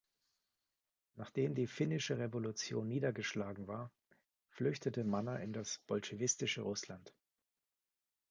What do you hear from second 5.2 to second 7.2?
in das bolschewistische Russland.